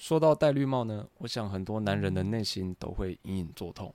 [0.00, 3.94] 说到戴绿帽呢，我想很多男人的内心都会隐隐作痛。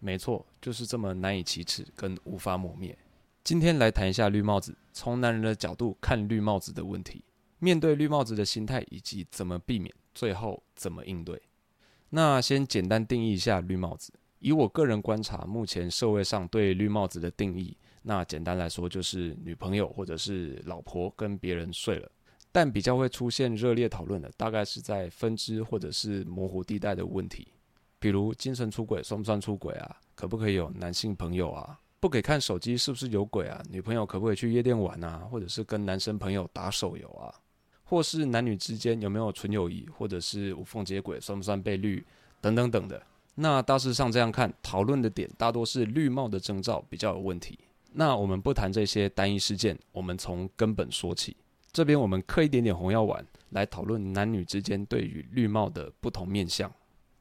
[0.00, 2.98] 没错，就是这么难以启齿跟无法磨灭。
[3.44, 7.24] 今天来谈一下绿帽子，从男人的角度看绿帽子的问题，
[7.60, 11.40] 面对绿帽子的心态以及怎么避免，最后怎么应对。
[12.10, 14.12] 那先简单定义一下绿帽子。
[14.40, 22.10] 以我个人观察，目前社会上对绿帽子的定义，那简单来说就是女朋友或者是老婆跟别人睡了。
[22.52, 27.48] 但比较会出现热烈讨论的，大概是在分支或者是模糊地带的问题，
[27.98, 29.96] 比如精神出轨算不算出轨啊？
[30.14, 31.78] 可不可以有男性朋友啊？
[31.98, 33.62] 不给看手机是不是有鬼啊？
[33.70, 35.26] 女朋友可不可以去夜店玩啊？
[35.30, 37.32] 或者是跟男生朋友打手游啊？
[37.84, 42.04] 或是男女之间有没有纯友谊，或者是无缝接轨算不算被绿？
[42.40, 43.02] 等等等的。
[43.34, 47.58] 那大致上这样看，讨论的点大多是绿帽的征兆比较有问题。
[47.92, 51.36] 那我们不谈这些单一事件，我们从根本说起。
[51.72, 56.70] 这边我们嗑一点点红药丸来讨论男女之间对于绿帽的不同面向。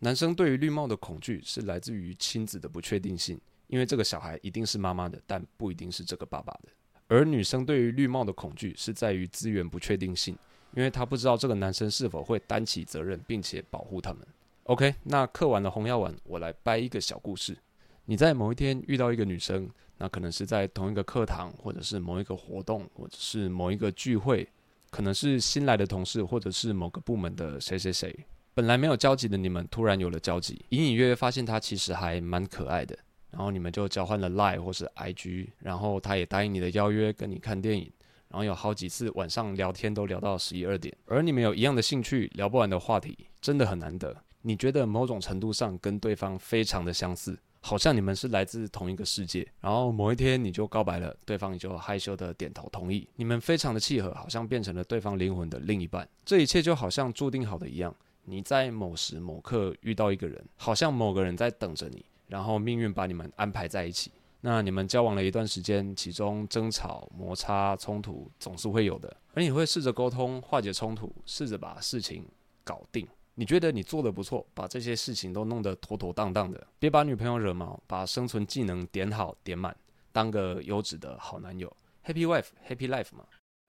[0.00, 6.68] 男生对于绿帽的恐惧是来自于亲子的不确定性，因为这个小孩一定是妈妈的，但不一定是这个爸爸的。
[7.08, 10.36] 而女生对于绿帽的恐惧是在于资源不确定性，
[10.74, 14.26] 因为她不知道这个男生是否会担起责任，并且保护他们。
[14.64, 17.56] OK，那嗑完了红药丸，我来掰一个小故事。
[18.04, 19.68] 你在某一天遇到一个女生。
[19.96, 24.46] 那可能是在同一个课堂，或者是某一个活动，或者是某一个聚会，
[24.90, 28.12] 可能是新来的同事，或者是某个部门的谁谁谁。
[28.54, 32.98] 本来没有交集的你们，突然有了交集，隐隐约约发现她其实还蛮可爱的。
[33.30, 37.88] 然后你们就交换了 Line 或是 IG，然后她也答应你的邀约，跟你看电影。
[38.28, 44.16] 然后有好几次晚上聊天都聊到十一二点，而你们有一样的兴趣，聊不完的话题，真的很难得。
[44.42, 47.38] 你觉得某种程度上跟对方非常的相似。
[47.66, 56.06] 好像你们是来自同一个世界，然后某一天你就告白了，对方也就害羞的点头同意，你们非常的契合，好像变成了对方灵魂的另一半。
[56.26, 64.12] 这一切就好像注定好的一样，你在某时某刻遇到一个人，好像某个人在等着你，然后命运把你们安排在一起。
[64.42, 72.26] 那你们交往了一段时间，其中争吵、摩擦、冲突总是会有的，而你会试着沟通化解冲突，试着把事情
[72.62, 73.08] 搞定。
[73.36, 79.76] 你觉得你做得不错，把这些事情都弄得妥妥当当的，别把女朋友惹毛，把生存技能点好点满，
[80.12, 81.70] 当个优质的好男友
[82.04, 83.24] ，Happy wife, happy life 嘛。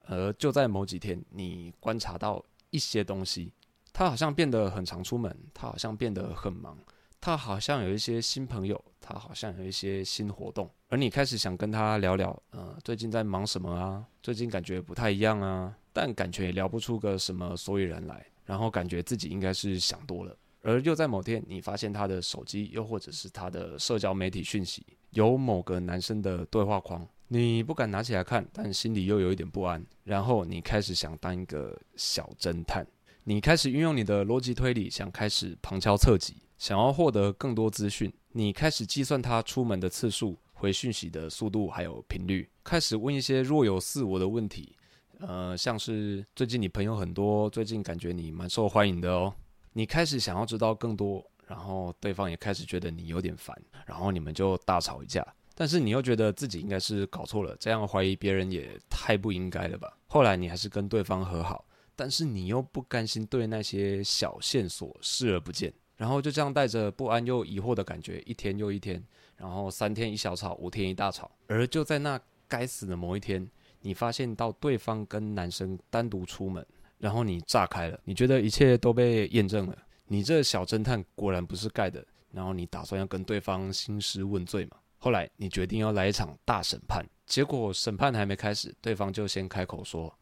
[0.08, 3.52] 而就在某几天，你观察到一些东西，
[3.92, 6.78] 他好像变得很常出门，他好像变得很忙，
[7.20, 14.06] 他好像有一些新朋友，他好像有一些新活动，而你开始想跟他聊聊，呃，最近在忙什么啊？
[14.22, 18.24] 最近感觉不太一样啊，但感觉也聊不出个什么所以然来。
[18.46, 29.84] 然后感觉自己应该是想多了，而又在某天，你发现他的手机，又或者是他的社交媒体讯息，有某个男生的对话框，你不敢拿起来看，但心里又有一点不安。
[30.04, 32.86] 然后你开始想当一个小侦探，
[33.24, 38.12] 你开始运用你的逻辑推理，想开始旁敲侧击，想要获得更多资讯。
[38.30, 44.76] 你开始计算他出门的次数、回讯息的速度还有频率，开始问一些若有似无的问题。
[45.20, 49.32] 呃，像是最近你朋友很多，最近感觉你蛮受欢迎的哦。
[49.72, 53.56] 你开始想要知道更多，然后对方也开始觉得你有点烦，
[53.86, 55.26] 然后你们就大吵一架。
[55.54, 59.96] 但是你又觉得自己应该是搞错了，这样怀疑别人也太不应该了吧？
[60.06, 69.02] 后来你还是跟对方和好，但是你又不甘心对那些小线索视而不见，然后就这样带着不安又疑惑的感觉，一天又一天，
[69.36, 71.30] 然后三天一小吵，五天一大吵。
[71.46, 73.50] 而就在那该死的某一天。
[73.86, 76.66] 你发现到对方跟男生单独出门，
[76.98, 84.76] 然后你炸开了，你觉得一切都被验证了，你这小侦探果然不是盖的，然后你打算要跟对方兴师问罪嘛？
[84.98, 90.12] 后来你决定要来一场大审判，结果审判还没开始，对方就先开口说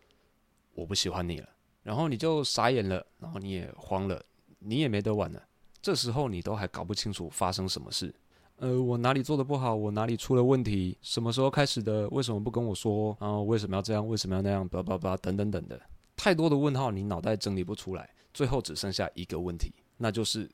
[0.74, 1.48] 我不喜欢你了，
[1.82, 4.22] 然后你就傻眼了，然后你也慌了，
[4.58, 5.42] 你也没得玩了，
[5.80, 8.14] 这时候你都还搞不清楚发生什么事。
[8.58, 9.74] 呃，我哪里做的不好？
[9.74, 10.96] 我哪里出了问题？
[11.02, 12.08] 什么时候开始的？
[12.10, 13.16] 为什么不跟我说？
[13.20, 14.06] 然后为什么要这样？
[14.06, 14.66] 为什么要那样？
[14.68, 15.80] 叭叭叭，等等等的，
[16.16, 20.48] 太多的问号，你脑袋整理不出来，最后只剩下一个问题，那就是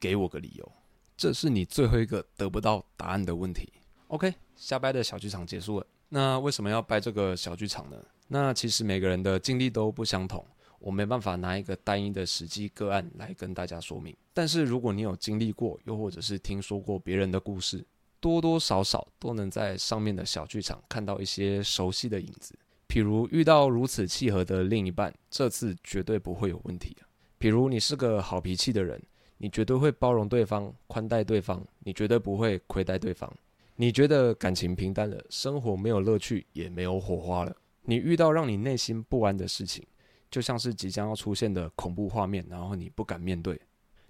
[0.00, 0.72] 给我个理由。
[1.16, 3.70] 这是你最后一个得不到答案的问题。
[4.08, 5.86] OK，瞎掰的小剧场结束了。
[6.08, 7.96] 那为什么要掰这个小剧场呢？
[8.28, 10.44] 那其实每个人的经历都不相同。
[10.82, 17.84] 我没办法拿一个单一的实际个案来跟大家说明，但是如果你有经历过，又或者是听说过别人的故事，
[18.18, 22.58] 多多少少都能在上面的小剧场看到一些熟悉的影子。
[22.88, 26.96] 譬如遇到如此契合的另一半，这次绝对不会有问题。
[27.38, 29.00] 譬如你是个好脾气的人，
[29.38, 33.32] 你绝对会包容对方、宽待对方，你绝对不会亏待对方。
[33.76, 37.56] 你觉得感情平淡了，生活没有乐趣，也没有火花了。
[37.84, 39.84] 你遇到让你内心不安的事情。
[40.32, 43.60] 就像是即将要出现的恐怖画面，然后你不敢面对，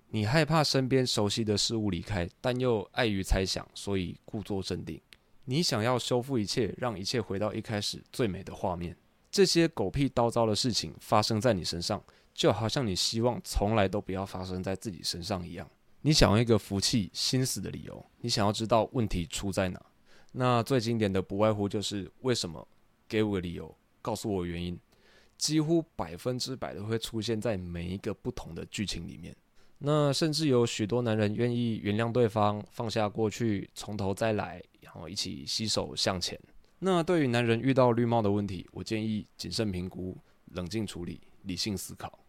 [0.08, 5.00] 你害怕身边熟悉的事物离开，但又碍于猜想，所以故作镇定。
[5.44, 8.96] 你想要修复一切，让一切回到一开始最美的画面。
[9.32, 12.00] 这些狗屁倒灶的事情发生在你身上，
[12.32, 15.69] 就好像你希望从来都不要发生在自己身上一样。
[16.02, 19.84] 你想要一个服气、心死的理由，你想要知道问题出在哪。
[20.30, 22.64] 那最经典的不外乎就是为什么？
[23.08, 24.78] 给我个理由，告诉我原因。
[25.43, 29.35] 几乎百分之百都会出现在每一个不同的剧情里面。
[29.79, 36.39] 那甚至有许多男人愿意原谅对方，放下过去，从头再来，然后一起携手向前。
[36.79, 40.17] 那对于男人遇到绿帽的问题，我建议谨慎评估、
[40.53, 42.21] 冷静处理、理性思考，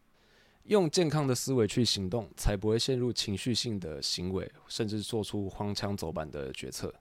[0.63, 6.91] 用健康的思维去行动，才不会陷入情绪性的行为，甚至做出荒腔走板的决策。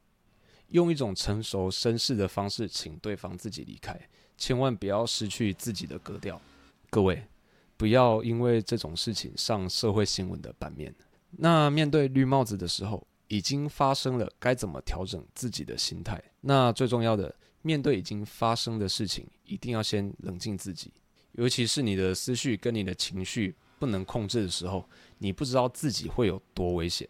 [0.72, 3.98] 用一种成熟绅士的方式，请对方自己离开，
[4.36, 6.40] 千万不要失去自己的格调。
[6.88, 7.22] 各位，
[7.76, 10.94] 不要因为这种事情上社会新闻的版面。
[11.30, 16.22] 那面对绿帽子的时候，已经发生了，该怎么调整自己的心态？
[16.40, 20.90] 那最重要的，面对已经发生的事情，一定要先冷静自己。
[21.32, 27.06] 尤其是你的思绪跟你的情绪不能控制的时候，你不知道自己会有多危险。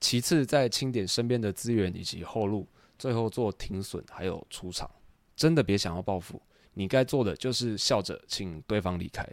[0.00, 2.68] 其次，在清点身边的资源以及后路。
[3.00, 4.88] 最后做停损，还有出场，
[5.34, 6.40] 真的别想要报复。
[6.74, 9.26] 你该做的就是笑着请对方离开，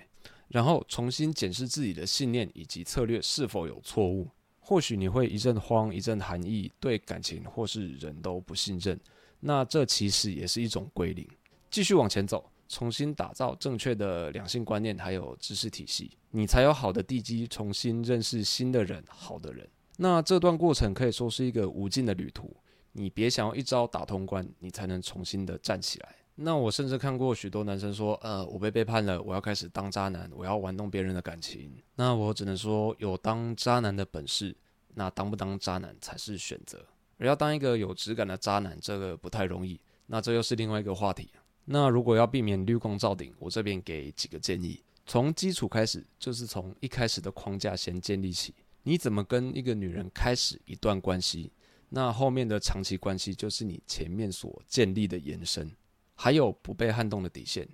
[0.47, 4.25] 然后重新检视自己的信念以及策略是否有错误。
[4.61, 8.97] 或许你会一阵慌，一阵寒意，对感情或是人都不信任。
[9.41, 11.27] 那这其实也是一种归零，
[11.69, 19.69] 继续往前走，重新打造正确的两性观念还有知识体系，你才有好的地基，重新认识新的人，好的人。
[19.97, 22.55] 那这段过程可以说是一个无尽的旅途。
[22.97, 26.15] 你别想要一招打通关，你才能重新的站起来。
[26.33, 31.71] 那我甚至看过许多男生说，呃，我被背叛了，我要开始当渣男，我要玩弄别人的感情。
[31.95, 34.55] 那我只能说，有当渣男的本事，
[34.95, 36.83] 那当不当渣男才是选择。
[37.19, 39.79] 而要当一个有质感的渣男，这个不太容易。
[40.07, 41.29] 那这又是另外一个话题。
[41.65, 44.81] 那如果要避免绿光照顶，我这边给几个建议。
[45.05, 48.55] 从基础开始，就是从一开始的框架先建立起。
[48.83, 51.51] 你怎么跟一个女人开始一段关系？
[51.89, 55.71] 那后面的长期关系就是你前面所建立的延伸，
[56.15, 57.67] 还有不被撼动的底线。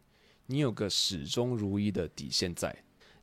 [0.46, 2.76] 你有个始终如一的底线在。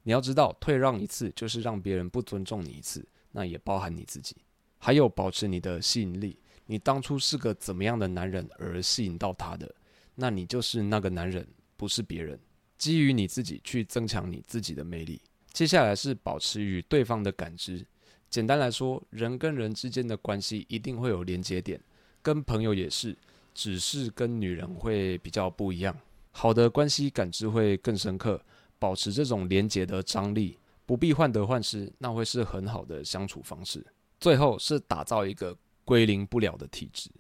[0.03, 4.35] 你要知道，退让一次就是让别人不尊重你一次，那也包含你自己。
[4.79, 6.39] 还有保持你的吸引力。
[6.67, 9.73] 你当初是个怎么样的男人而吸引到他的，
[10.15, 11.47] 那你就是那个男人，
[11.77, 12.41] 不是别人。
[12.79, 15.21] 基于你自己去增强你自己的魅力。
[15.53, 17.87] 接下来是保持与对方的感知。
[18.31, 21.81] 简单来说，人跟人之间的关系一定会有连接点，
[22.23, 23.17] 跟朋友也是，
[23.53, 25.95] 只是跟女人会比较不一样。
[26.31, 28.41] 好的关系感知会更深刻，
[28.79, 30.57] 保持这种连接的张力，
[30.87, 33.85] 不必患得患失，那会是很好的相处方式。
[34.21, 37.11] 最后是打造一个归零不了的体质，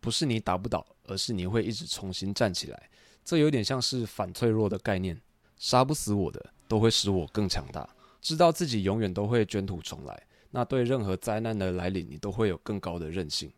[0.00, 2.90] 不是你打不倒，而是你会一直重新站起来。
[3.24, 5.16] 这有点像是反脆弱的概念，
[5.58, 7.88] 杀不死我的，都会使我更强大。
[8.20, 10.20] 知道自己永远都会卷土重来。
[10.56, 13.52] 那对任何灾难的来临，你都会有更高的韧性。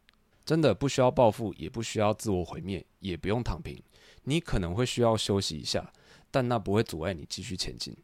[0.45, 3.81] 真的不需要报复，也不需要自我毁灭，也不用躺平。
[4.25, 5.93] 你可能会需要休息一下，
[6.29, 7.97] 但那不会阻碍你继续前进。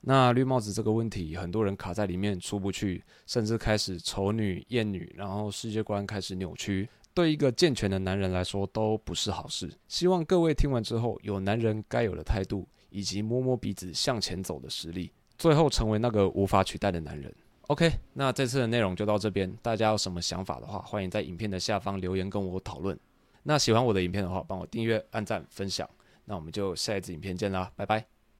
[0.00, 6.88] 那绿帽子这个问题，很多人卡在里面出不去，甚至开始丑女厌女，然后世界观开始扭曲。
[7.14, 9.70] 对一个健全的男人来说，都不是好事。
[9.86, 17.32] 希望各位听完之后，有男人该有的态度，以及摸摸鼻子向前走的实力，最后成为那个无法取代的男人。
[17.70, 19.48] OK，那这次的内容就到这边。
[19.62, 22.98] 大家有什么想法的话，欢迎在影片的下方留言跟我讨论。
[23.44, 25.88] 那喜欢我的影片的话，帮我订阅、按赞、分享。
[26.24, 28.19] 那我们就下一次影片见啦，拜拜。